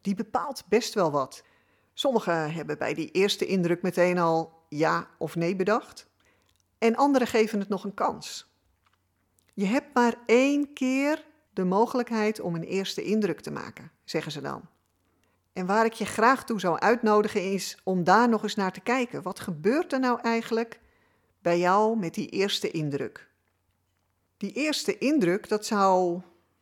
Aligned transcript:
die 0.00 0.14
bepaalt 0.14 0.64
best 0.68 0.94
wel 0.94 1.10
wat. 1.10 1.42
Sommigen 1.92 2.52
hebben 2.52 2.78
bij 2.78 2.94
die 2.94 3.10
eerste 3.10 3.46
indruk 3.46 3.82
meteen 3.82 4.18
al 4.18 4.64
ja 4.68 5.08
of 5.18 5.36
nee 5.36 5.56
bedacht. 5.56 6.06
En 6.78 6.96
anderen 6.96 7.28
geven 7.28 7.58
het 7.58 7.68
nog 7.68 7.84
een 7.84 7.94
kans. 7.94 8.52
Je 9.54 9.66
hebt 9.66 9.94
maar 9.94 10.14
één 10.26 10.72
keer 10.72 11.26
de 11.52 11.64
mogelijkheid 11.64 12.40
om 12.40 12.54
een 12.54 12.62
eerste 12.62 13.02
indruk 13.02 13.40
te 13.40 13.50
maken, 13.50 13.90
zeggen 14.04 14.32
ze 14.32 14.40
dan. 14.40 14.68
En 15.52 15.66
waar 15.66 15.84
ik 15.84 15.92
je 15.92 16.04
graag 16.04 16.44
toe 16.44 16.60
zou 16.60 16.78
uitnodigen 16.78 17.52
is 17.52 17.78
om 17.84 18.04
daar 18.04 18.28
nog 18.28 18.42
eens 18.42 18.54
naar 18.54 18.72
te 18.72 18.80
kijken. 18.80 19.22
Wat 19.22 19.40
gebeurt 19.40 19.92
er 19.92 20.00
nou 20.00 20.20
eigenlijk 20.20 20.80
bij 21.42 21.58
jou 21.58 21.98
met 21.98 22.14
die 22.14 22.28
eerste 22.28 22.70
indruk? 22.70 23.28
Die 24.36 24.52
eerste 24.52 24.98
indruk, 24.98 25.48
dat 25.48 25.66
zou, 25.66 26.20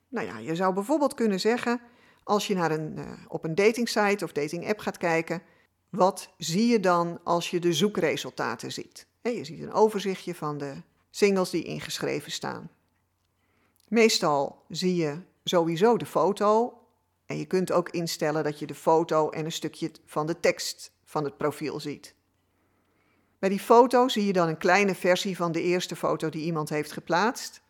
nou 0.09 0.27
ja, 0.27 0.39
je 0.39 0.55
zou 0.55 0.75
bijvoorbeeld 0.75 1.15
kunnen 1.15 1.41
zeggen, 1.41 1.80
als 2.27 2.46
je 2.46 2.55
naar 2.55 2.71
een, 2.71 2.99
uh, 2.99 3.13
op 3.29 3.45
een 3.45 3.55
datingsite 3.55 4.24
of 4.24 4.32
datingapp 4.32 4.79
gaat 4.79 4.96
kijken, 4.96 5.43
wat 5.88 6.35
zie 6.38 6.66
je 6.66 6.80
dan 6.80 7.21
als 7.24 7.51
je 7.51 7.60
de 7.60 7.73
zoekresultaten 7.73 8.73
ziet? 8.73 9.07
je 9.23 9.45
ziet 9.45 9.63
een 9.63 9.73
overzichtje 9.73 10.35
van 10.35 10.59
de 10.59 10.82
singles 11.10 11.51
die 11.51 11.65
ingeschreven 11.65 12.32
staan. 12.32 12.71
Meestal 13.88 14.65
zie 14.69 14.95
je 14.95 15.21
sowieso 15.45 15.97
de 15.97 16.07
foto 16.07 16.79
en 17.27 17.38
je 17.38 17.45
kunt 17.45 17.73
ook 17.73 17.88
instellen 17.88 18.45
dat 18.45 18.59
je 18.59 18.66
de 18.66 18.74
foto 18.74 19.30
en 19.30 19.45
een 19.45 19.52
stukje 19.52 19.91
van 20.04 20.27
de 20.27 20.41
tekst 20.41 20.93
van 21.04 21.24
het 21.24 21.37
profiel 21.37 21.80
ziet. 21.80 22.15
Bij 23.38 23.49
die 23.49 23.60
foto 23.60 24.09
zie 24.09 24.27
je 24.27 24.32
dan 24.32 24.49
een 24.49 24.59
kleine 24.59 24.95
versie 24.95 25.37
van 25.37 25.52
de 25.52 25.63
eerste 25.63 25.97
foto 25.97 26.29
die 26.29 26.45
iemand 26.45 26.69
heeft 26.69 26.93
geplaatst. 26.93 27.63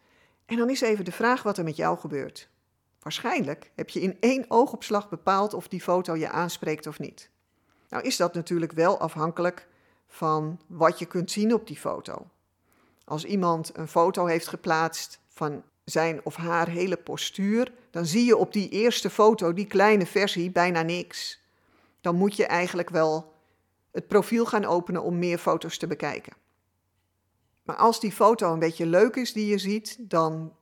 En 0.47 0.57
dan 0.57 0.71
is 0.71 0.81
even 0.81 1.05
de 1.05 1.12
vraag 1.12 1.43
wat 1.43 1.59
er 1.59 1.65
met 1.65 1.77
jou 1.77 1.99
gebeurt. 1.99 2.49
Waarschijnlijk 3.07 3.71
heb 3.75 3.91
je 3.91 4.01
in 4.01 4.17
één 4.21 4.45
oogopslag 4.49 5.09
bepaald 5.09 5.55
of 5.55 5.69
die 5.69 5.81
foto 5.81 6.15
je 6.15 6.29
aanspreekt 6.29 6.87
of 6.87 6.99
niet. 6.99 7.31
Nou 7.89 8.05
is 8.05 8.17
dat 8.17 8.35
natuurlijk 8.35 8.73
wel 8.73 8.99
afhankelijk 8.99 9.69
van 10.07 10.61
wat 10.67 10.99
je 10.99 11.07
kunt 11.07 11.31
zien 11.31 11.55
op 11.55 11.67
die 11.67 11.77
foto. 11.77 12.27
Als 13.05 13.25
iemand 13.25 13.71
een 13.77 13.89
foto 13.89 14.27
heeft 14.27 14.49
geplaatst 14.49 15.21
van 15.29 15.62
zijn 15.84 16.21
of 16.25 16.37
haar 16.37 16.69
hele 16.69 16.97
postuur, 16.97 17.73
dan 17.91 18.07
zie 18.07 18.25
je 18.25 18.37
op 18.37 18.53
die 18.53 18.69
eerste 18.69 19.11
foto, 19.11 19.53
die 19.53 19.67
kleine 19.67 20.07
versie, 20.07 20.51
bijna 20.51 20.83
niks. 20.83 21.43
Dan 22.01 22.15
moet 22.15 22.37
je 22.37 22.47
eigenlijk 22.47 22.91
wel 22.91 23.33
het 23.91 24.09
profiel 24.09 24.47
gaan 24.47 24.65
openen 24.65 25.03
om 25.03 25.19
meer 25.19 25.39
foto's 25.39 25.79
te 25.79 25.87
bekijken. 25.87 26.33
Maar 27.62 27.77
als 27.77 28.01
die 28.01 28.12
foto 28.12 28.53
een 28.53 28.59
beetje 28.59 28.87
leuk 28.87 29.17
is 29.17 29.33
die 29.33 29.47
je 29.47 29.59
ziet, 29.59 29.97
dan 29.99 30.53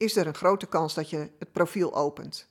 is 0.00 0.16
er 0.16 0.26
een 0.26 0.34
grote 0.34 0.66
kans 0.66 0.94
dat 0.94 1.10
je 1.10 1.30
het 1.38 1.52
profiel 1.52 1.94
opent. 1.94 2.48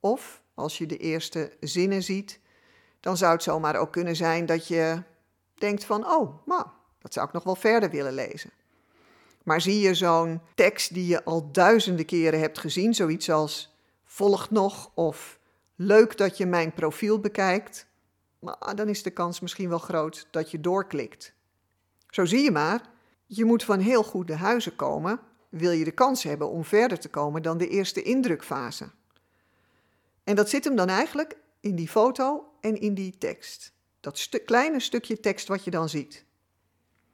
Of 0.00 0.42
als 0.54 0.78
je 0.78 0.86
de 0.86 0.96
eerste 0.96 1.56
zinnen 1.60 2.02
ziet, 2.02 2.40
dan 3.00 3.16
zou 3.16 3.32
het 3.32 3.42
zomaar 3.42 3.76
ook 3.76 3.92
kunnen 3.92 4.16
zijn 4.16 4.46
dat 4.46 4.68
je 4.68 5.02
denkt 5.54 5.84
van, 5.84 6.06
oh, 6.06 6.46
nou, 6.46 6.66
dat 6.98 7.12
zou 7.12 7.26
ik 7.26 7.32
nog 7.32 7.44
wel 7.44 7.54
verder 7.54 7.90
willen 7.90 8.12
lezen. 8.12 8.50
Maar 9.42 9.60
zie 9.60 9.80
je 9.80 9.94
zo'n 9.94 10.40
tekst 10.54 10.94
die 10.94 11.06
je 11.06 11.24
al 11.24 11.52
duizenden 11.52 12.04
keren 12.04 12.40
hebt 12.40 12.58
gezien, 12.58 12.94
zoiets 12.94 13.30
als 13.30 13.76
volgt 14.04 14.50
nog 14.50 14.90
of 14.94 15.38
leuk 15.74 16.16
dat 16.16 16.36
je 16.36 16.46
mijn 16.46 16.72
profiel 16.72 17.20
bekijkt, 17.20 17.86
maar 18.38 18.74
dan 18.74 18.88
is 18.88 19.02
de 19.02 19.10
kans 19.10 19.40
misschien 19.40 19.68
wel 19.68 19.78
groot 19.78 20.28
dat 20.30 20.50
je 20.50 20.60
doorklikt. 20.60 21.34
Zo 22.08 22.24
zie 22.24 22.42
je 22.42 22.50
maar, 22.50 22.80
je 23.26 23.44
moet 23.44 23.64
van 23.64 23.78
heel 23.78 24.04
goede 24.04 24.36
huizen 24.36 24.76
komen, 24.76 25.20
wil 25.56 25.70
je 25.70 25.84
de 25.84 25.92
kans 25.92 26.22
hebben 26.22 26.50
om 26.50 26.64
verder 26.64 26.98
te 26.98 27.08
komen 27.08 27.42
dan 27.42 27.58
de 27.58 27.68
eerste 27.68 28.02
indrukfase. 28.02 28.90
En 30.24 30.36
dat 30.36 30.48
zit 30.48 30.64
hem 30.64 30.76
dan 30.76 30.88
eigenlijk 30.88 31.36
in 31.60 31.76
die 31.76 31.88
foto 31.88 32.48
en 32.60 32.80
in 32.80 32.94
die 32.94 33.18
tekst. 33.18 33.72
Dat 34.00 34.28
kleine 34.44 34.80
stukje 34.80 35.20
tekst 35.20 35.48
wat 35.48 35.64
je 35.64 35.70
dan 35.70 35.88
ziet. 35.88 36.24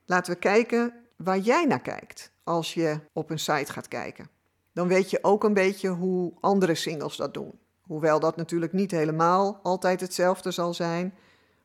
Laten 0.04 0.32
we 0.32 0.38
kijken 0.38 0.94
waar 1.16 1.38
jij 1.38 1.64
naar 1.64 1.80
kijkt 1.80 2.32
als 2.44 2.74
je 2.74 3.00
op 3.12 3.30
een 3.30 3.38
site 3.38 3.72
gaat 3.72 3.88
kijken. 3.88 4.30
Dan 4.72 4.88
weet 4.88 5.10
je 5.10 5.24
ook 5.24 5.44
een 5.44 5.54
beetje 5.54 5.88
hoe 5.88 6.32
andere 6.40 6.74
singles 6.74 7.16
dat 7.16 7.34
doen. 7.34 7.58
Hoewel 7.80 8.20
dat 8.20 8.36
natuurlijk 8.36 8.72
niet 8.72 8.90
helemaal 8.90 9.60
altijd 9.62 10.00
hetzelfde 10.00 10.50
zal 10.50 10.74
zijn. 10.74 11.14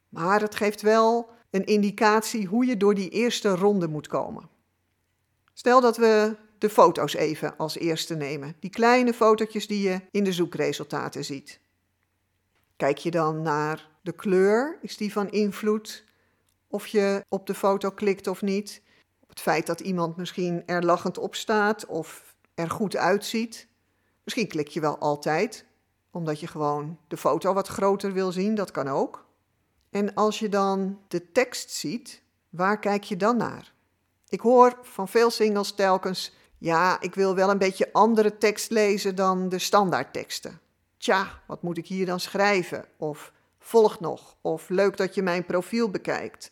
Maar 0.10 0.42
het 0.42 0.56
geeft 0.56 0.82
wel 0.82 1.30
een 1.50 1.66
indicatie 1.66 2.46
hoe 2.46 2.66
je 2.66 2.78
door 2.78 2.96
die 2.96 3.10
eerste 3.10 3.50
ronde 3.56 3.88
moet 3.88 4.08
komen. 4.08 4.50
Stel 5.54 5.82
dat 5.82 5.98
we 5.98 6.36
de 6.58 6.70
foto's 6.70 7.14
even 7.14 7.58
als 7.58 7.78
eerste 7.78 8.16
nemen. 8.16 8.56
Die 8.60 8.70
kleine 8.70 9.14
fotootjes 9.14 9.68
die 9.68 9.90
je 9.90 10.02
in 10.12 10.24
de 10.24 10.34
zoekresultaten 10.34 11.26
ziet. 11.26 11.60
Kijk 12.76 12.98
je 12.98 13.12
dan 13.12 13.42
naar 13.42 13.90
de 14.02 14.12
kleur? 14.12 14.78
Is 14.82 14.98
die 14.98 15.12
van 15.12 15.30
invloed? 15.30 16.04
Of 16.68 16.88
je 16.88 17.26
op 17.30 17.48
de 17.48 17.54
foto 17.54 17.92
klikt 17.92 18.28
of 18.28 18.42
niet? 18.42 18.82
Het 19.28 19.40
feit 19.40 19.66
dat 19.66 19.80
iemand 19.80 20.18
misschien 20.18 20.64
er 20.66 20.86
lachend 20.86 21.18
op 21.18 21.36
staat 21.36 21.86
of 21.86 22.36
er 22.54 22.70
goed 22.70 22.96
uitziet. 22.96 23.68
Misschien 24.24 24.48
klik 24.48 24.68
je 24.68 24.80
wel 24.80 24.98
altijd, 24.98 25.66
omdat 26.12 26.40
je 26.40 26.48
gewoon 26.48 27.00
de 27.08 27.18
foto 27.18 27.54
wat 27.54 27.68
groter 27.68 28.14
wil 28.14 28.32
zien, 28.32 28.56
dat 28.56 28.72
kan 28.72 28.88
ook. 28.88 29.26
En 29.90 30.14
als 30.14 30.40
je 30.40 30.50
dan 30.50 31.00
de 31.08 31.32
tekst 31.32 31.72
ziet, 31.72 32.22
waar 32.50 32.80
kijk 32.80 33.04
je 33.04 33.18
dan 33.18 33.38
naar? 33.38 33.74
Ik 34.30 34.40
hoor 34.40 34.80
van 34.82 35.08
veel 35.08 35.30
singles 35.30 35.72
telkens: 35.72 36.34
ja, 36.58 37.02
ik 37.02 37.16
wil 37.16 37.36
wel 37.36 37.50
een 37.50 37.58
beetje 37.58 37.94
andere 37.94 38.38
tekst 38.38 38.72
lezen 38.72 39.16
dan 39.16 39.50
de 39.50 39.60
standaardteksten. 39.60 40.60
Tja, 40.98 41.42
wat 41.48 41.62
moet 41.62 41.78
ik 41.78 41.88
hier 41.88 42.06
dan 42.06 42.20
schrijven? 42.20 42.86
Of 42.98 43.34
volg 43.60 44.00
nog. 44.00 44.36
Of 44.42 44.70
leuk 44.70 44.98
dat 44.98 45.16
je 45.16 45.22
mijn 45.22 45.46
profiel 45.46 45.90
bekijkt. 45.90 46.52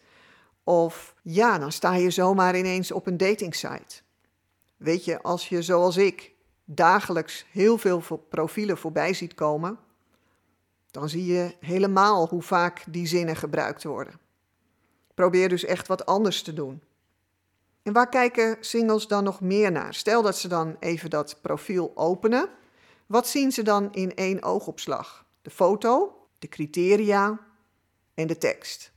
Of 0.63 1.15
ja, 1.21 1.57
dan 1.59 1.71
sta 1.71 1.95
je 1.95 2.09
zomaar 2.09 2.57
ineens 2.57 2.91
op 2.91 3.07
een 3.07 3.17
datingsite. 3.17 4.01
Weet 4.77 5.05
je, 5.05 5.21
als 5.21 5.49
je 5.49 5.61
zoals 5.61 5.97
ik 5.97 6.31
dagelijks 6.65 7.45
heel 7.51 7.77
veel 7.77 8.01
profielen 8.29 8.77
voorbij 8.77 9.13
ziet 9.13 9.33
komen, 9.33 9.79
dan 10.91 11.09
zie 11.09 11.25
je 11.25 11.55
helemaal 11.59 12.27
hoe 12.27 12.41
vaak 12.41 12.83
die 12.89 13.07
zinnen 13.07 13.35
gebruikt 13.35 13.83
worden. 13.83 14.19
Probeer 15.13 15.49
dus 15.49 15.65
echt 15.65 15.87
wat 15.87 16.05
anders 16.05 16.41
te 16.41 16.53
doen. 16.53 16.81
En 17.83 17.93
waar 17.93 18.09
kijken 18.09 18.57
singles 18.59 19.07
dan 19.07 19.23
nog 19.23 19.41
meer 19.41 19.71
naar? 19.71 19.93
Stel 19.93 20.21
dat 20.21 20.37
ze 20.37 20.47
dan 20.47 20.75
even 20.79 21.09
dat 21.09 21.37
profiel 21.41 21.91
openen. 21.95 22.49
Wat 23.05 23.27
zien 23.27 23.51
ze 23.51 23.63
dan 23.63 23.93
in 23.93 24.15
één 24.15 24.43
oogopslag? 24.43 25.25
De 25.41 25.49
foto, 25.49 26.17
de 26.39 26.47
criteria 26.47 27.39
en 28.13 28.27
de 28.27 28.37
tekst. 28.37 28.91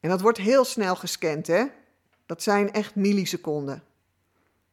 En 0.00 0.10
dat 0.10 0.20
wordt 0.20 0.38
heel 0.38 0.64
snel 0.64 0.96
gescand, 0.96 1.46
hè? 1.46 1.64
Dat 2.26 2.42
zijn 2.42 2.72
echt 2.72 2.94
milliseconden. 2.94 3.82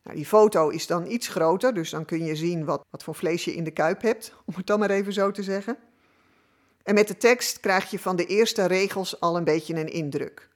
Nou, 0.04 0.16
die 0.16 0.26
foto 0.26 0.70
is 0.70 0.88
dan 0.88 1.08
iets 1.08 1.28
groter, 1.28 1.74
dus 1.74 1.90
dan 1.90 2.06
kun 2.06 2.26
je 2.26 2.36
zien 2.36 2.66
wat, 2.66 2.86
wat 2.90 3.04
voor 3.04 3.16
vlees 3.16 3.46
je 3.46 3.56
in 3.56 3.64
de 3.64 3.72
kuip 3.72 4.02
hebt, 4.02 4.34
om 4.46 4.54
het 4.56 4.68
dan 4.68 4.80
maar 4.80 4.90
even 4.90 5.14
zo 5.14 5.32
te 5.32 5.44
zeggen. 5.44 5.78
En 6.84 6.94
met 6.94 7.08
de 7.08 7.18
tekst 7.18 7.60
krijg 7.60 7.92
je 7.92 8.00
van 8.00 8.16
de 8.16 8.26
eerste 8.26 8.66
regels 8.66 9.20
al 9.20 9.38
een 9.38 9.44
beetje 9.44 9.76
een 9.76 9.92
indruk. 9.92 10.50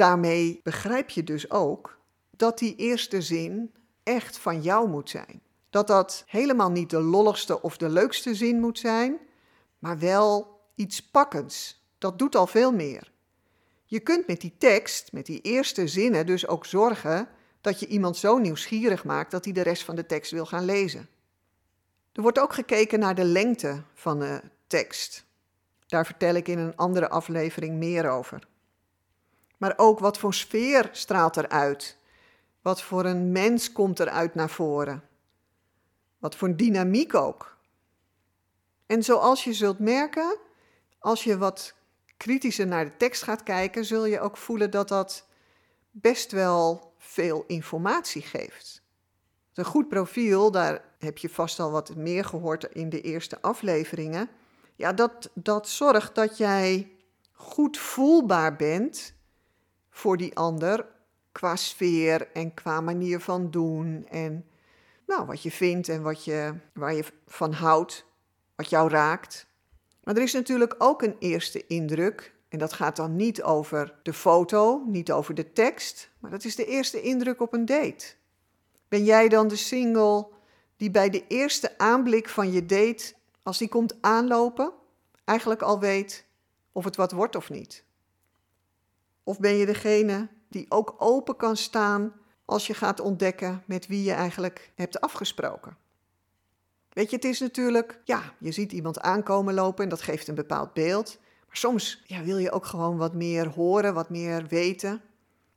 Daarmee 0.00 0.60
begrijp 0.62 1.10
je 1.10 1.24
dus 1.24 1.50
ook 1.50 1.98
dat 2.36 2.58
die 2.58 2.76
eerste 2.76 3.22
zin 3.22 3.74
echt 4.02 4.38
van 4.38 4.62
jou 4.62 4.88
moet 4.88 5.10
zijn. 5.10 5.42
Dat 5.70 5.86
dat 5.86 6.24
helemaal 6.26 6.70
niet 6.70 6.90
de 6.90 7.00
lolligste 7.00 7.62
of 7.62 7.76
de 7.76 7.88
leukste 7.88 8.34
zin 8.34 8.60
moet 8.60 8.78
zijn, 8.78 9.18
maar 9.78 9.98
wel 9.98 10.60
iets 10.74 11.10
pakkends. 11.10 11.84
Dat 11.98 12.18
doet 12.18 12.36
al 12.36 12.46
veel 12.46 12.72
meer. 12.72 13.12
Je 13.84 14.00
kunt 14.00 14.26
met 14.26 14.40
die 14.40 14.54
tekst, 14.58 15.12
met 15.12 15.26
die 15.26 15.40
eerste 15.40 15.88
zinnen, 15.88 16.26
dus 16.26 16.46
ook 16.46 16.66
zorgen 16.66 17.28
dat 17.60 17.80
je 17.80 17.86
iemand 17.86 18.16
zo 18.16 18.38
nieuwsgierig 18.38 19.04
maakt 19.04 19.30
dat 19.30 19.44
hij 19.44 19.54
de 19.54 19.62
rest 19.62 19.84
van 19.84 19.96
de 19.96 20.06
tekst 20.06 20.30
wil 20.30 20.46
gaan 20.46 20.64
lezen. 20.64 21.08
Er 22.12 22.22
wordt 22.22 22.38
ook 22.38 22.52
gekeken 22.52 22.98
naar 22.98 23.14
de 23.14 23.24
lengte 23.24 23.82
van 23.94 24.18
de 24.18 24.40
tekst. 24.66 25.24
Daar 25.86 26.06
vertel 26.06 26.34
ik 26.34 26.48
in 26.48 26.58
een 26.58 26.76
andere 26.76 27.08
aflevering 27.08 27.76
meer 27.76 28.10
over. 28.10 28.48
Maar 29.60 29.74
ook 29.76 29.98
wat 29.98 30.18
voor 30.18 30.34
sfeer 30.34 30.88
straalt 30.92 31.36
eruit? 31.36 31.96
Wat 32.62 32.82
voor 32.82 33.04
een 33.04 33.32
mens 33.32 33.72
komt 33.72 34.00
eruit 34.00 34.34
naar 34.34 34.50
voren? 34.50 35.02
Wat 36.18 36.36
voor 36.36 36.56
dynamiek 36.56 37.14
ook? 37.14 37.56
En 38.86 39.02
zoals 39.02 39.44
je 39.44 39.52
zult 39.52 39.78
merken, 39.78 40.36
als 40.98 41.24
je 41.24 41.38
wat 41.38 41.74
kritischer 42.16 42.66
naar 42.66 42.84
de 42.84 42.96
tekst 42.96 43.22
gaat 43.22 43.42
kijken, 43.42 43.84
zul 43.84 44.04
je 44.04 44.20
ook 44.20 44.36
voelen 44.36 44.70
dat 44.70 44.88
dat 44.88 45.26
best 45.90 46.32
wel 46.32 46.94
veel 46.98 47.44
informatie 47.46 48.22
geeft. 48.22 48.82
Een 49.54 49.64
goed 49.64 49.88
profiel, 49.88 50.50
daar 50.50 50.84
heb 50.98 51.18
je 51.18 51.28
vast 51.28 51.60
al 51.60 51.70
wat 51.70 51.96
meer 51.96 52.24
gehoord 52.24 52.64
in 52.64 52.88
de 52.88 53.00
eerste 53.00 53.42
afleveringen. 53.42 54.28
Ja, 54.76 54.92
dat, 54.92 55.30
dat 55.34 55.68
zorgt 55.68 56.14
dat 56.14 56.36
jij 56.36 56.90
goed 57.32 57.78
voelbaar 57.78 58.56
bent 58.56 59.18
voor 60.00 60.16
die 60.16 60.36
ander 60.36 60.86
qua 61.32 61.56
sfeer 61.56 62.28
en 62.32 62.54
qua 62.54 62.80
manier 62.80 63.20
van 63.20 63.50
doen 63.50 64.06
en 64.08 64.44
nou, 65.06 65.26
wat 65.26 65.42
je 65.42 65.50
vindt 65.50 65.88
en 65.88 66.02
wat 66.02 66.24
je, 66.24 66.54
waar 66.74 66.94
je 66.94 67.04
van 67.26 67.52
houdt, 67.52 68.04
wat 68.56 68.70
jou 68.70 68.88
raakt. 68.88 69.46
Maar 70.04 70.16
er 70.16 70.22
is 70.22 70.32
natuurlijk 70.32 70.74
ook 70.78 71.02
een 71.02 71.16
eerste 71.18 71.66
indruk. 71.66 72.34
En 72.48 72.58
dat 72.58 72.72
gaat 72.72 72.96
dan 72.96 73.16
niet 73.16 73.42
over 73.42 73.94
de 74.02 74.12
foto, 74.12 74.82
niet 74.86 75.12
over 75.12 75.34
de 75.34 75.52
tekst, 75.52 76.10
maar 76.18 76.30
dat 76.30 76.44
is 76.44 76.56
de 76.56 76.66
eerste 76.66 77.02
indruk 77.02 77.40
op 77.40 77.52
een 77.52 77.66
date. 77.66 78.14
Ben 78.88 79.04
jij 79.04 79.28
dan 79.28 79.48
de 79.48 79.56
single 79.56 80.28
die 80.76 80.90
bij 80.90 81.10
de 81.10 81.26
eerste 81.26 81.78
aanblik 81.78 82.28
van 82.28 82.52
je 82.52 82.66
date, 82.66 83.14
als 83.42 83.58
die 83.58 83.68
komt 83.68 83.94
aanlopen, 84.00 84.72
eigenlijk 85.24 85.62
al 85.62 85.80
weet 85.80 86.26
of 86.72 86.84
het 86.84 86.96
wat 86.96 87.12
wordt 87.12 87.36
of 87.36 87.50
niet? 87.50 87.84
Of 89.24 89.38
ben 89.38 89.56
je 89.56 89.66
degene 89.66 90.28
die 90.48 90.66
ook 90.68 90.94
open 90.98 91.36
kan 91.36 91.56
staan 91.56 92.12
als 92.44 92.66
je 92.66 92.74
gaat 92.74 93.00
ontdekken 93.00 93.62
met 93.66 93.86
wie 93.86 94.02
je 94.02 94.12
eigenlijk 94.12 94.72
hebt 94.74 95.00
afgesproken? 95.00 95.76
Weet 96.92 97.10
je, 97.10 97.16
het 97.16 97.24
is 97.24 97.40
natuurlijk, 97.40 98.00
ja, 98.04 98.34
je 98.38 98.52
ziet 98.52 98.72
iemand 98.72 99.00
aankomen 99.00 99.54
lopen 99.54 99.84
en 99.84 99.90
dat 99.90 100.02
geeft 100.02 100.28
een 100.28 100.34
bepaald 100.34 100.72
beeld. 100.72 101.18
Maar 101.46 101.56
soms 101.56 102.02
ja, 102.06 102.22
wil 102.22 102.38
je 102.38 102.50
ook 102.50 102.66
gewoon 102.66 102.96
wat 102.96 103.14
meer 103.14 103.48
horen, 103.48 103.94
wat 103.94 104.10
meer 104.10 104.46
weten, 104.46 105.00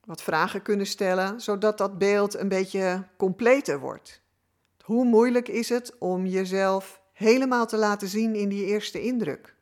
wat 0.05 0.21
vragen 0.21 0.61
kunnen 0.61 0.87
stellen, 0.87 1.41
zodat 1.41 1.77
dat 1.77 1.97
beeld 1.97 2.35
een 2.35 2.47
beetje 2.47 3.07
completer 3.17 3.79
wordt. 3.79 4.21
Hoe 4.83 5.05
moeilijk 5.05 5.47
is 5.47 5.69
het 5.69 5.97
om 5.97 6.25
jezelf 6.25 7.01
helemaal 7.13 7.65
te 7.65 7.77
laten 7.77 8.07
zien 8.07 8.35
in 8.35 8.49
die 8.49 8.65
eerste 8.65 9.01
indruk? 9.01 9.55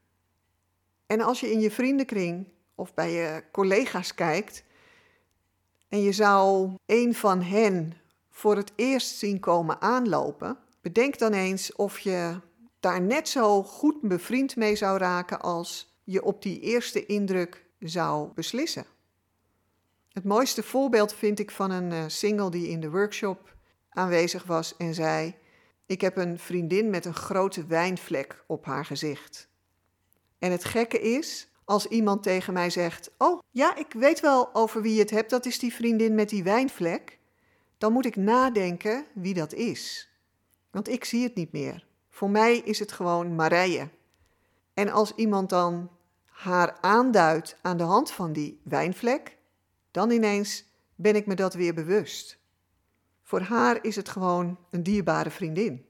En 1.06 1.22
als 1.22 1.40
je 1.40 1.52
in 1.52 1.60
je 1.60 1.72
vriendenkring 1.72 2.48
of 2.82 2.94
bij 2.94 3.12
je 3.12 3.44
collega's 3.52 4.16
kijkt 4.16 4.64
en 5.90 6.02
je 6.02 6.12
zou 6.12 6.72
een 6.86 7.16
van 7.16 7.42
hen 7.42 7.94
voor 8.30 8.56
het 8.56 8.72
eerst 8.76 9.18
zien 9.18 9.40
komen 9.40 9.82
aanlopen, 9.82 10.58
bedenk 10.82 11.18
dan 11.18 11.34
eens 11.34 11.76
of 11.76 12.00
je 12.00 12.40
daar 12.80 13.02
net 13.02 13.30
zo 13.30 13.64
goed 13.64 14.02
bevriend 14.02 14.56
mee 14.56 14.76
zou 14.76 14.98
raken 14.98 15.42
als 15.42 15.96
je 16.04 16.24
op 16.24 16.42
die 16.42 16.60
eerste 16.60 17.06
indruk 17.06 17.66
zou 17.80 18.34
beslissen. 18.34 18.86
Het 20.12 20.24
mooiste 20.24 20.64
voorbeeld 20.64 21.14
vind 21.14 21.40
ik 21.40 21.52
van 21.52 21.72
een 21.72 21.92
eh, 21.92 22.04
single 22.08 22.52
die 22.52 22.68
in 22.68 22.80
de 22.80 22.90
workshop 22.90 23.56
aanwezig 23.90 24.44
was 24.44 24.78
en 24.78 24.94
zei: 24.94 25.36
Ik 25.86 26.02
heb 26.02 26.18
een 26.18 26.40
vriendin 26.40 26.90
met 26.90 27.06
een 27.06 27.14
grote 27.14 27.66
wijnvlek 27.66 28.44
op 28.48 28.66
haar 28.66 28.86
gezicht. 28.86 29.50
En 30.40 30.52
het 30.52 30.64
gekke 30.64 31.02
is, 31.02 31.51
als 31.72 31.88
iemand 31.88 32.24
tegen 32.24 32.54
mij 32.54 32.70
zegt: 32.70 33.12
Oh, 33.18 33.40
ja, 33.52 33.76
ik 33.76 33.94
weet 33.94 34.20
wel 34.20 34.56
over 34.56 34.82
wie 34.82 34.94
je 34.94 35.00
het 35.00 35.10
hebt, 35.10 35.30
dat 35.30 35.46
is 35.46 35.60
die 35.60 35.74
vriendin 35.74 36.16
met 36.16 36.30
die 36.30 36.44
wijnvlek. 36.44 37.20
Dan 37.78 37.94
moet 37.94 38.06
ik 38.06 38.16
nadenken 38.16 39.06
wie 39.14 39.34
dat 39.34 39.54
is. 39.54 40.10
Want 40.72 40.90
ik 40.90 41.06
zie 41.06 41.24
het 41.24 41.36
niet 41.36 41.52
meer. 41.52 41.88
Voor 42.10 42.30
mij 42.30 42.58
is 42.58 42.80
het 42.80 42.92
gewoon 42.92 43.36
Marije. 43.36 43.90
En 44.74 44.90
als 44.90 45.16
iemand 45.16 45.50
dan 45.50 45.90
haar 46.26 46.78
aanduidt 46.82 47.58
aan 47.62 47.78
de 47.78 47.84
hand 47.84 48.12
van 48.12 48.34
die 48.34 48.62
wijnvlek, 48.64 49.38
dan 49.92 50.12
ineens 50.12 50.66
ben 50.96 51.16
ik 51.16 51.26
me 51.26 51.36
dat 51.36 51.54
weer 51.54 51.74
bewust. 51.74 52.38
Voor 53.24 53.42
haar 53.42 53.84
is 53.84 53.96
het 53.96 54.10
gewoon 54.10 54.58
een 54.70 54.84
dierbare 54.84 55.30
vriendin. 55.30 55.86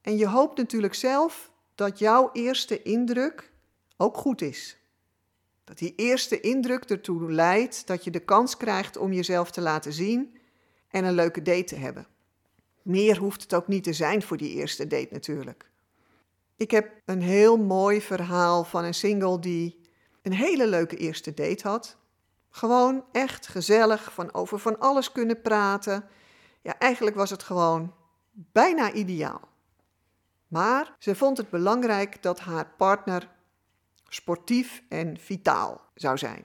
En 0.00 0.16
je 0.16 0.26
hoopt 0.26 0.56
natuurlijk 0.56 0.94
zelf 0.94 1.52
dat 1.74 1.98
jouw 1.98 2.30
eerste 2.32 2.82
indruk 2.82 3.50
ook 4.00 4.16
goed 4.16 4.42
is. 4.42 4.78
Dat 5.64 5.78
die 5.78 5.94
eerste 5.96 6.40
indruk 6.40 6.84
ertoe 6.84 7.32
leidt 7.32 7.86
dat 7.86 8.04
je 8.04 8.10
de 8.10 8.20
kans 8.20 8.56
krijgt 8.56 8.96
om 8.96 9.12
jezelf 9.12 9.50
te 9.50 9.60
laten 9.60 9.92
zien 9.92 10.38
en 10.88 11.04
een 11.04 11.14
leuke 11.14 11.42
date 11.42 11.64
te 11.64 11.76
hebben. 11.76 12.06
Meer 12.82 13.18
hoeft 13.18 13.42
het 13.42 13.54
ook 13.54 13.68
niet 13.68 13.84
te 13.84 13.92
zijn 13.92 14.22
voor 14.22 14.36
die 14.36 14.54
eerste 14.54 14.86
date 14.86 15.08
natuurlijk. 15.10 15.70
Ik 16.56 16.70
heb 16.70 16.92
een 17.04 17.22
heel 17.22 17.56
mooi 17.56 18.00
verhaal 18.00 18.64
van 18.64 18.84
een 18.84 18.94
single 18.94 19.38
die 19.38 19.80
een 20.22 20.32
hele 20.32 20.66
leuke 20.66 20.96
eerste 20.96 21.34
date 21.34 21.68
had. 21.68 21.96
Gewoon 22.50 23.04
echt 23.12 23.46
gezellig, 23.46 24.12
van 24.12 24.34
over 24.34 24.58
van 24.58 24.78
alles 24.78 25.12
kunnen 25.12 25.40
praten. 25.40 26.04
Ja, 26.62 26.78
eigenlijk 26.78 27.16
was 27.16 27.30
het 27.30 27.42
gewoon 27.42 27.94
bijna 28.32 28.92
ideaal. 28.92 29.48
Maar 30.48 30.94
ze 30.98 31.14
vond 31.14 31.36
het 31.36 31.50
belangrijk 31.50 32.22
dat 32.22 32.40
haar 32.40 32.72
partner 32.76 33.38
sportief 34.12 34.82
en 34.88 35.18
vitaal 35.18 35.90
zou 35.94 36.18
zijn. 36.18 36.44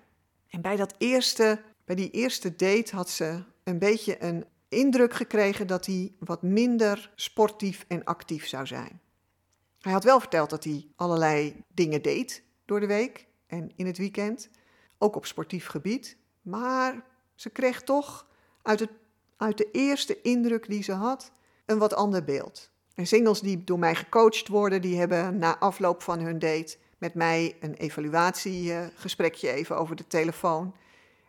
En 0.49 0.61
bij, 0.61 0.75
dat 0.75 0.93
eerste, 0.97 1.61
bij 1.85 1.95
die 1.95 2.11
eerste 2.11 2.55
date 2.55 2.95
had 2.95 3.09
ze 3.09 3.43
een 3.63 3.79
beetje 3.79 4.23
een 4.23 4.45
indruk 4.69 5.13
gekregen 5.13 5.67
dat 5.67 5.85
hij 5.85 6.13
wat 6.19 6.41
minder 6.41 7.11
sportief 7.15 7.85
en 7.87 8.03
actief 8.03 8.47
zou 8.47 8.65
zijn. 8.65 9.01
Hij 9.79 9.93
had 9.93 10.03
wel 10.03 10.19
verteld 10.19 10.49
dat 10.49 10.63
hij 10.63 10.87
allerlei 10.95 11.63
dingen 11.73 12.01
deed 12.01 12.43
door 12.65 12.79
de 12.79 12.87
week 12.87 13.27
en 13.47 13.71
in 13.75 13.85
het 13.85 13.97
weekend, 13.97 14.49
ook 14.97 15.15
op 15.15 15.25
sportief 15.25 15.67
gebied. 15.67 16.17
Maar 16.41 17.03
ze 17.35 17.49
kreeg 17.49 17.83
toch 17.83 18.27
uit, 18.61 18.79
het, 18.79 18.89
uit 19.37 19.57
de 19.57 19.71
eerste 19.71 20.21
indruk 20.21 20.67
die 20.67 20.83
ze 20.83 20.91
had 20.91 21.31
een 21.65 21.77
wat 21.77 21.93
ander 21.93 22.23
beeld. 22.23 22.71
En 22.93 23.07
singles 23.07 23.41
die 23.41 23.63
door 23.63 23.79
mij 23.79 23.95
gecoacht 23.95 24.47
worden, 24.47 24.81
die 24.81 24.97
hebben 24.97 25.37
na 25.37 25.59
afloop 25.59 26.01
van 26.01 26.19
hun 26.19 26.39
date 26.39 26.77
met 26.97 27.13
mij 27.13 27.57
een 27.59 27.73
evaluatiegesprekje 27.73 29.51
even 29.51 29.77
over 29.77 29.95
de 29.95 30.07
telefoon. 30.07 30.75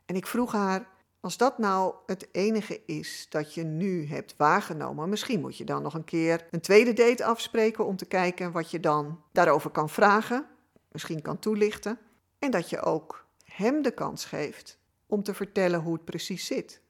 En 0.07 0.17
ik 0.17 0.27
vroeg 0.27 0.53
haar, 0.53 0.89
als 1.21 1.37
dat 1.37 1.59
nou 1.59 1.95
het 2.07 2.29
enige 2.33 2.85
is 2.85 3.27
dat 3.29 3.55
je 3.55 3.63
nu 3.63 4.07
hebt 4.07 4.35
waargenomen, 4.37 5.09
misschien 5.09 5.41
moet 5.41 5.57
je 5.57 5.65
dan 5.65 5.83
nog 5.83 5.95
een 5.95 6.05
keer 6.05 6.47
een 6.51 6.61
tweede 6.61 6.93
date 6.93 7.25
afspreken 7.25 7.87
om 7.87 7.97
te 7.97 8.07
kijken 8.07 8.53
wat 8.53 8.71
je 8.71 8.81
dan 8.81 9.23
daarover 9.33 9.71
kan 9.71 9.89
vragen, 9.89 10.47
misschien 10.93 11.23
kan 11.23 11.39
toelichten. 11.39 11.99
En 12.39 12.51
dat 12.51 12.71
je 12.71 12.81
ook 12.81 13.27
hem 13.45 13.83
de 13.83 13.91
kans 13.91 14.25
geeft 14.25 14.79
om 15.07 15.23
te 15.23 15.35
vertellen 15.35 15.81
hoe 15.81 15.95
het 15.95 16.05
precies 16.05 16.47
zit. 16.47 16.81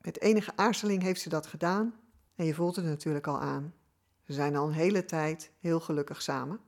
Met 0.00 0.20
enige 0.20 0.52
aarzeling 0.56 1.02
heeft 1.02 1.20
ze 1.20 1.28
dat 1.28 1.46
gedaan 1.46 1.94
en 2.34 2.44
je 2.44 2.54
voelt 2.54 2.76
het 2.76 2.84
natuurlijk 2.84 3.26
al 3.26 3.40
aan. 3.40 3.74
Ze 4.26 4.32
zijn 4.32 4.56
al 4.56 4.66
een 4.66 4.72
hele 4.72 5.04
tijd 5.04 5.50
heel 5.60 5.80
gelukkig 5.80 6.22
samen. 6.22 6.60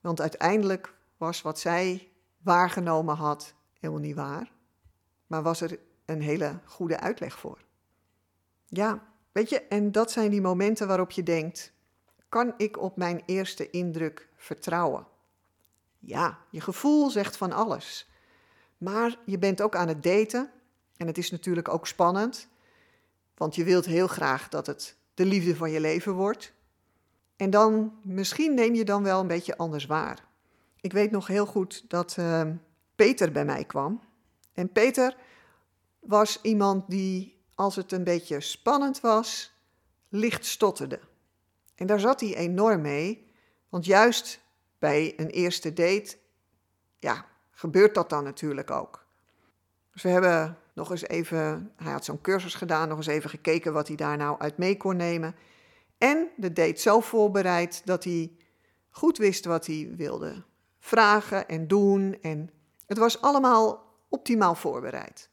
Want 0.00 0.20
uiteindelijk 0.20 0.94
was 1.16 1.42
wat 1.42 1.58
zij 1.58 2.10
waargenomen 2.42 3.16
had 3.16 3.54
helemaal 3.80 4.02
niet 4.02 4.14
waar, 4.14 4.52
maar 5.26 5.42
was 5.42 5.60
er 5.60 5.78
een 6.04 6.20
hele 6.20 6.58
goede 6.64 7.00
uitleg 7.00 7.38
voor. 7.38 7.58
Ja, 8.66 9.02
weet 9.32 9.48
je, 9.48 9.60
en 9.60 9.92
dat 9.92 10.10
zijn 10.10 10.30
die 10.30 10.40
momenten 10.40 10.86
waarop 10.86 11.10
je 11.10 11.22
denkt: 11.22 11.72
kan 12.28 12.54
ik 12.56 12.78
op 12.78 12.96
mijn 12.96 13.22
eerste 13.26 13.70
indruk 13.70 14.28
vertrouwen? 14.36 15.06
Ja, 15.98 16.38
je 16.50 16.60
gevoel 16.60 17.10
zegt 17.10 17.36
van 17.36 17.52
alles. 17.52 18.10
Maar 18.78 19.18
je 19.24 19.38
bent 19.38 19.62
ook 19.62 19.76
aan 19.76 19.88
het 19.88 20.02
daten 20.02 20.50
en 20.96 21.06
het 21.06 21.18
is 21.18 21.30
natuurlijk 21.30 21.68
ook 21.68 21.86
spannend, 21.86 22.48
want 23.34 23.54
je 23.54 23.64
wilt 23.64 23.84
heel 23.84 24.06
graag 24.06 24.48
dat 24.48 24.66
het 24.66 24.96
de 25.14 25.24
liefde 25.24 25.56
van 25.56 25.70
je 25.70 25.80
leven 25.80 26.12
wordt. 26.12 26.52
En 27.38 27.50
dan, 27.50 27.98
misschien 28.02 28.54
neem 28.54 28.74
je 28.74 28.84
dan 28.84 29.02
wel 29.02 29.20
een 29.20 29.26
beetje 29.26 29.56
anders 29.56 29.86
waar. 29.86 30.24
Ik 30.80 30.92
weet 30.92 31.10
nog 31.10 31.26
heel 31.26 31.46
goed 31.46 31.84
dat 31.90 32.16
uh, 32.18 32.42
Peter 32.94 33.32
bij 33.32 33.44
mij 33.44 33.64
kwam. 33.64 34.00
En 34.52 34.72
Peter 34.72 35.16
was 36.00 36.38
iemand 36.42 36.90
die, 36.90 37.42
als 37.54 37.76
het 37.76 37.92
een 37.92 38.04
beetje 38.04 38.40
spannend 38.40 39.00
was, 39.00 39.52
licht 40.08 40.46
stotterde. 40.46 41.00
En 41.74 41.86
daar 41.86 42.00
zat 42.00 42.20
hij 42.20 42.36
enorm 42.36 42.80
mee, 42.80 43.30
want 43.68 43.84
juist 43.84 44.40
bij 44.78 45.12
een 45.16 45.30
eerste 45.30 45.72
date, 45.72 46.16
ja, 46.98 47.26
gebeurt 47.50 47.94
dat 47.94 48.10
dan 48.10 48.24
natuurlijk 48.24 48.70
ook. 48.70 49.06
Dus 49.92 50.02
we 50.02 50.08
hebben 50.08 50.58
nog 50.74 50.90
eens 50.90 51.08
even, 51.08 51.72
hij 51.76 51.92
had 51.92 52.04
zo'n 52.04 52.20
cursus 52.20 52.54
gedaan, 52.54 52.88
nog 52.88 52.96
eens 52.96 53.06
even 53.06 53.30
gekeken 53.30 53.72
wat 53.72 53.86
hij 53.86 53.96
daar 53.96 54.16
nou 54.16 54.38
uit 54.38 54.58
mee 54.58 54.76
kon 54.76 54.96
nemen. 54.96 55.34
En 55.98 56.28
de 56.36 56.52
date 56.52 56.80
zo 56.80 57.00
voorbereid 57.00 57.82
dat 57.84 58.04
hij 58.04 58.32
goed 58.90 59.18
wist 59.18 59.44
wat 59.44 59.66
hij 59.66 59.92
wilde 59.96 60.44
vragen 60.78 61.48
en 61.48 61.68
doen. 61.68 62.18
En 62.22 62.50
het 62.86 62.98
was 62.98 63.20
allemaal 63.20 63.94
optimaal 64.08 64.54
voorbereid. 64.54 65.30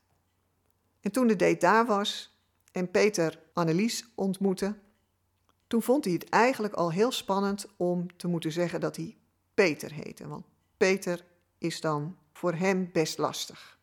En 1.01 1.12
toen 1.12 1.27
de 1.27 1.36
date 1.36 1.57
daar 1.57 1.86
was 1.86 2.39
en 2.72 2.91
Peter 2.91 3.39
Annelies 3.53 4.05
ontmoette, 4.15 4.75
Toen 5.67 5.81
vond 5.81 6.05
hij 6.05 6.13
het 6.13 6.29
eigenlijk 6.29 6.74
al 6.74 6.91
heel 6.91 7.12
spannend 7.12 7.65
om 7.77 8.17
te 8.17 8.27
moeten 8.27 8.51
zeggen 8.51 8.79
dat 8.79 8.95
hij 8.95 9.17
Peter 9.53 9.93
heette. 9.93 10.27
Want 10.27 10.45
Peter 10.77 11.25
is 11.57 11.81
dan 11.81 12.17
voor 12.34 12.53
hem 12.53 12.89
best 12.91 13.17
lastig. 13.17 13.79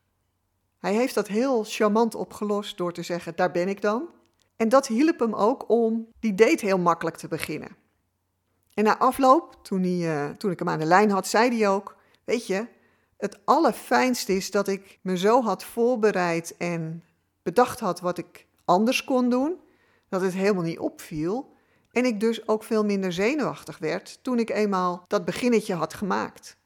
Hij 0.79 0.95
heeft 0.95 1.15
dat 1.15 1.29
heel 1.29 1.65
charmant 1.65 2.15
opgelost 2.15 2.77
door 2.77 2.93
te 2.93 3.03
zeggen: 3.03 3.37
Daar 3.37 3.51
ben 3.51 3.69
ik 3.69 3.81
dan. 3.81 4.09
En 4.57 4.69
dat 4.69 4.87
hielp 4.87 5.19
hem 5.19 5.35
ook 5.35 5.69
om 5.69 6.09
die 6.21 6.35
date 6.35 6.67
heel 6.67 6.79
makkelijk 6.79 7.17
te 7.17 7.29
beginnen. 7.29 7.77
En 8.75 8.85
na 8.85 8.99
afloop, 8.99 9.59
toen, 9.63 9.83
hij, 9.83 10.27
uh, 10.29 10.31
toen 10.31 10.51
ik 10.51 10.59
hem 10.59 10.69
aan 10.69 10.79
de 10.79 10.85
lijn 10.85 11.11
had, 11.11 11.27
zei 11.27 11.57
hij 11.57 11.69
ook: 11.69 11.97
Weet 12.25 12.47
je, 12.47 12.67
het 13.17 13.39
allerfijnste 13.45 14.37
is 14.37 14.51
dat 14.51 14.69
ik 14.69 14.99
me 15.03 15.19
zo 15.19 15.43
had 15.43 15.65
voorbereid 15.65 16.57
en 16.57 17.05
bedacht 17.43 17.81
had 17.81 18.01
wat 18.01 18.19
ik 18.19 18.47
anders 18.65 19.05
kon 19.05 19.29
doen, 19.29 19.61
dat 20.09 20.21
het 20.21 20.33
helemaal 20.33 20.63
niet 20.63 20.79
opviel. 20.79 21.51
En 21.91 22.05
ik 22.05 22.21
dus 22.21 22.49
ook 22.49 22.65
veel 22.65 22.85
minder 22.85 23.13
zenuwachtig 23.13 23.79
werd 23.79 24.19
toen 24.23 24.39
ik 24.39 24.51
eenmaal 24.51 25.05
dat 25.07 25.25
beginnetje 25.25 25.75
had 25.75 25.95
gemaakt. 25.95 26.57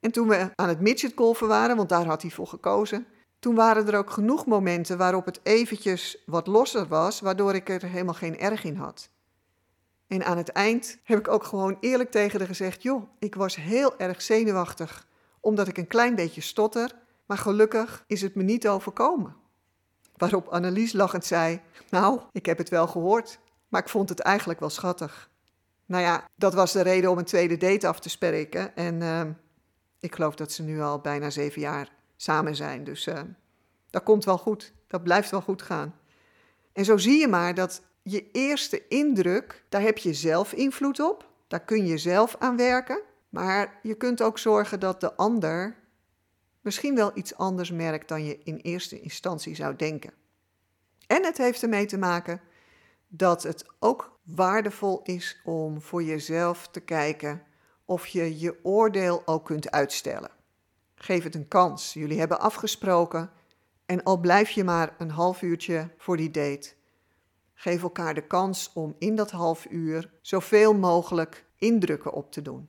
En 0.00 0.10
toen 0.10 0.28
we 0.28 0.50
aan 0.54 0.68
het 0.68 0.80
midgetgolfen 0.80 1.48
waren, 1.48 1.76
want 1.76 1.88
daar 1.88 2.06
had 2.06 2.22
hij 2.22 2.30
voor 2.30 2.46
gekozen, 2.46 3.06
toen 3.44 3.54
waren 3.54 3.86
er 3.88 3.98
ook 3.98 4.10
genoeg 4.10 4.46
momenten 4.46 4.98
waarop 4.98 5.24
het 5.24 5.40
eventjes 5.42 6.22
wat 6.26 6.46
losser 6.46 6.86
was, 6.86 7.20
waardoor 7.20 7.54
ik 7.54 7.68
er 7.68 7.82
helemaal 7.84 8.14
geen 8.14 8.38
erg 8.38 8.64
in 8.64 8.76
had. 8.76 9.08
En 10.06 10.24
aan 10.24 10.36
het 10.36 10.48
eind 10.48 10.98
heb 11.02 11.18
ik 11.18 11.28
ook 11.28 11.44
gewoon 11.44 11.76
eerlijk 11.80 12.10
tegen 12.10 12.38
haar 12.38 12.48
gezegd: 12.48 12.82
Joh, 12.82 13.02
ik 13.18 13.34
was 13.34 13.56
heel 13.56 13.98
erg 13.98 14.22
zenuwachtig 14.22 15.06
omdat 15.40 15.68
ik 15.68 15.78
een 15.78 15.86
klein 15.86 16.14
beetje 16.14 16.40
stotter, 16.40 16.90
maar 17.26 17.38
gelukkig 17.38 18.04
is 18.06 18.20
het 18.20 18.34
me 18.34 18.42
niet 18.42 18.68
overkomen. 18.68 19.36
Waarop 20.16 20.48
Annelies 20.48 20.92
lachend 20.92 21.24
zei: 21.24 21.60
Nou, 21.90 22.20
ik 22.32 22.46
heb 22.46 22.58
het 22.58 22.68
wel 22.68 22.86
gehoord, 22.86 23.38
maar 23.68 23.80
ik 23.80 23.88
vond 23.88 24.08
het 24.08 24.20
eigenlijk 24.20 24.60
wel 24.60 24.70
schattig. 24.70 25.30
Nou 25.86 26.02
ja, 26.02 26.24
dat 26.36 26.54
was 26.54 26.72
de 26.72 26.82
reden 26.82 27.10
om 27.10 27.18
een 27.18 27.24
tweede 27.24 27.56
date 27.56 27.88
af 27.88 28.00
te 28.00 28.08
spreken. 28.08 28.76
En 28.76 29.00
uh, 29.00 29.22
ik 30.00 30.14
geloof 30.14 30.34
dat 30.34 30.52
ze 30.52 30.62
nu 30.62 30.80
al 30.80 30.98
bijna 31.00 31.30
zeven 31.30 31.60
jaar 31.60 32.02
samen 32.24 32.56
zijn. 32.56 32.84
Dus 32.84 33.06
uh, 33.06 33.20
dat 33.90 34.02
komt 34.02 34.24
wel 34.24 34.38
goed. 34.38 34.72
Dat 34.86 35.02
blijft 35.02 35.30
wel 35.30 35.40
goed 35.40 35.62
gaan. 35.62 35.94
En 36.72 36.84
zo 36.84 36.96
zie 36.96 37.20
je 37.20 37.28
maar 37.28 37.54
dat 37.54 37.82
je 38.02 38.30
eerste 38.30 38.88
indruk, 38.88 39.64
daar 39.68 39.82
heb 39.82 39.98
je 39.98 40.14
zelf 40.14 40.52
invloed 40.52 41.00
op. 41.00 41.28
Daar 41.48 41.64
kun 41.64 41.86
je 41.86 41.98
zelf 41.98 42.36
aan 42.38 42.56
werken. 42.56 43.02
Maar 43.28 43.78
je 43.82 43.94
kunt 43.94 44.22
ook 44.22 44.38
zorgen 44.38 44.80
dat 44.80 45.00
de 45.00 45.14
ander 45.14 45.76
misschien 46.60 46.94
wel 46.94 47.10
iets 47.14 47.36
anders 47.36 47.70
merkt 47.70 48.08
dan 48.08 48.24
je 48.24 48.38
in 48.44 48.56
eerste 48.56 49.00
instantie 49.00 49.54
zou 49.54 49.76
denken. 49.76 50.12
En 51.06 51.24
het 51.24 51.38
heeft 51.38 51.62
ermee 51.62 51.86
te 51.86 51.98
maken 51.98 52.40
dat 53.08 53.42
het 53.42 53.64
ook 53.78 54.18
waardevol 54.22 55.00
is 55.02 55.40
om 55.44 55.80
voor 55.80 56.02
jezelf 56.02 56.68
te 56.68 56.80
kijken 56.80 57.42
of 57.84 58.06
je 58.06 58.38
je 58.38 58.58
oordeel 58.62 59.22
ook 59.24 59.44
kunt 59.44 59.70
uitstellen. 59.70 60.30
Geef 61.04 61.22
het 61.22 61.34
een 61.34 61.48
kans. 61.48 61.92
Jullie 61.92 62.18
hebben 62.18 62.40
afgesproken 62.40 63.30
en 63.86 64.02
al 64.02 64.16
blijf 64.16 64.50
je 64.50 64.64
maar 64.64 64.94
een 64.98 65.10
half 65.10 65.42
uurtje 65.42 65.90
voor 65.96 66.16
die 66.16 66.30
date. 66.30 66.72
Geef 67.54 67.82
elkaar 67.82 68.14
de 68.14 68.26
kans 68.26 68.70
om 68.74 68.94
in 68.98 69.16
dat 69.16 69.30
half 69.30 69.66
uur 69.70 70.10
zoveel 70.20 70.74
mogelijk 70.74 71.44
indrukken 71.56 72.12
op 72.12 72.32
te 72.32 72.42
doen. 72.42 72.68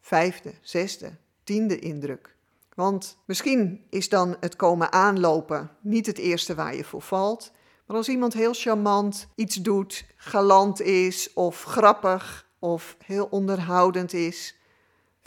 Vijfde, 0.00 0.52
zesde, 0.60 1.16
tiende 1.44 1.78
indruk. 1.78 2.36
Want 2.74 3.18
misschien 3.24 3.84
is 3.90 4.08
dan 4.08 4.36
het 4.40 4.56
komen 4.56 4.92
aanlopen 4.92 5.70
niet 5.80 6.06
het 6.06 6.18
eerste 6.18 6.54
waar 6.54 6.76
je 6.76 6.84
voor 6.84 7.02
valt. 7.02 7.52
Maar 7.86 7.96
als 7.96 8.08
iemand 8.08 8.32
heel 8.32 8.54
charmant 8.54 9.28
iets 9.34 9.56
doet, 9.56 10.04
galant 10.16 10.80
is 10.80 11.32
of 11.32 11.62
grappig 11.62 12.48
of 12.58 12.96
heel 13.04 13.26
onderhoudend 13.30 14.12
is, 14.12 14.59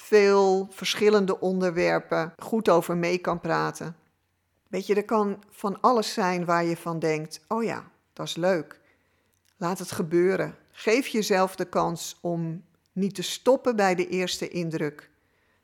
veel 0.03 0.67
verschillende 0.69 1.39
onderwerpen 1.39 2.33
goed 2.38 2.69
over 2.69 2.98
mee 2.98 3.17
kan 3.17 3.39
praten. 3.39 3.95
Weet 4.67 4.88
je, 4.88 4.95
er 4.95 5.05
kan 5.05 5.43
van 5.50 5.81
alles 5.81 6.13
zijn 6.13 6.45
waar 6.45 6.63
je 6.63 6.77
van 6.77 7.00
denkt: 7.00 7.45
oh 7.48 7.63
ja, 7.63 7.91
dat 8.13 8.27
is 8.27 8.36
leuk. 8.36 8.79
Laat 9.57 9.79
het 9.79 9.91
gebeuren. 9.91 10.55
Geef 10.72 11.07
jezelf 11.07 11.55
de 11.55 11.65
kans 11.65 12.17
om 12.22 12.63
niet 12.91 13.15
te 13.15 13.22
stoppen 13.22 13.75
bij 13.75 13.95
de 13.95 14.07
eerste 14.07 14.48
indruk, 14.48 15.10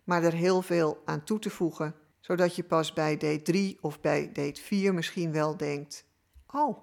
maar 0.03 0.23
er 0.23 0.33
heel 0.33 0.61
veel 0.61 1.01
aan 1.05 1.23
toe 1.23 1.39
te 1.39 1.49
voegen, 1.49 1.95
zodat 2.19 2.55
je 2.55 2.63
pas 2.63 2.93
bij 2.93 3.17
date 3.17 3.41
3 3.41 3.77
of 3.81 4.01
bij 4.01 4.29
date 4.33 4.61
4 4.61 4.93
misschien 4.93 5.31
wel 5.31 5.57
denkt: 5.57 6.05
Oh, 6.51 6.77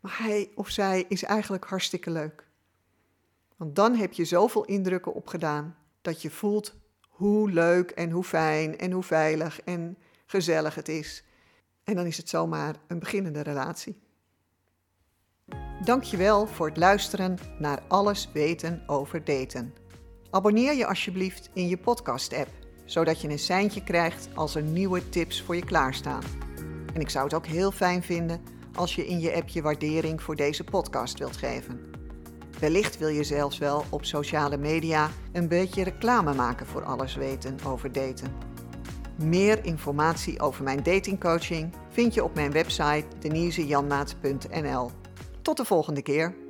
maar 0.00 0.18
hij 0.18 0.50
of 0.54 0.68
zij 0.68 1.04
is 1.08 1.22
eigenlijk 1.22 1.64
hartstikke 1.64 2.10
leuk. 2.10 2.46
Want 3.56 3.76
dan 3.76 3.94
heb 3.94 4.12
je 4.12 4.24
zoveel 4.24 4.64
indrukken 4.64 5.14
opgedaan 5.14 5.76
dat 6.02 6.22
je 6.22 6.30
voelt 6.30 6.80
hoe 7.22 7.50
leuk 7.50 7.90
en 7.90 8.10
hoe 8.10 8.24
fijn 8.24 8.78
en 8.78 8.90
hoe 8.90 9.02
veilig 9.02 9.60
en 9.60 9.98
gezellig 10.26 10.74
het 10.74 10.88
is. 10.88 11.24
En 11.84 11.94
dan 11.94 12.06
is 12.06 12.16
het 12.16 12.28
zomaar 12.28 12.74
een 12.86 12.98
beginnende 12.98 13.40
relatie. 13.40 14.00
Dankjewel 15.84 16.46
voor 16.46 16.66
het 16.66 16.76
luisteren 16.76 17.38
naar 17.58 17.82
Alles 17.88 18.28
weten 18.32 18.82
over 18.86 19.24
daten. 19.24 19.74
Abonneer 20.30 20.74
je 20.74 20.86
alsjeblieft 20.86 21.50
in 21.52 21.68
je 21.68 21.78
podcast-app, 21.78 22.50
zodat 22.84 23.20
je 23.20 23.28
een 23.28 23.38
seintje 23.38 23.84
krijgt 23.84 24.28
als 24.34 24.54
er 24.54 24.62
nieuwe 24.62 25.08
tips 25.08 25.42
voor 25.42 25.56
je 25.56 25.64
klaarstaan. 25.64 26.22
En 26.94 27.00
ik 27.00 27.10
zou 27.10 27.24
het 27.24 27.34
ook 27.34 27.46
heel 27.46 27.70
fijn 27.70 28.02
vinden 28.02 28.40
als 28.74 28.94
je 28.94 29.06
in 29.06 29.20
je 29.20 29.34
app 29.34 29.48
je 29.48 29.62
waardering 29.62 30.22
voor 30.22 30.36
deze 30.36 30.64
podcast 30.64 31.18
wilt 31.18 31.36
geven. 31.36 31.91
Wellicht 32.62 32.98
wil 32.98 33.08
je 33.08 33.24
zelfs 33.24 33.58
wel 33.58 33.84
op 33.90 34.04
sociale 34.04 34.56
media 34.56 35.10
een 35.32 35.48
beetje 35.48 35.84
reclame 35.84 36.34
maken 36.34 36.66
voor 36.66 36.84
alles 36.84 37.14
weten 37.14 37.56
over 37.66 37.92
daten. 37.92 38.32
Meer 39.16 39.64
informatie 39.64 40.40
over 40.40 40.64
mijn 40.64 40.82
datingcoaching 40.82 41.72
vind 41.88 42.14
je 42.14 42.24
op 42.24 42.34
mijn 42.34 42.52
website 42.52 43.04
denisejanmaat.nl. 43.18 44.90
Tot 45.42 45.56
de 45.56 45.64
volgende 45.64 46.02
keer. 46.02 46.41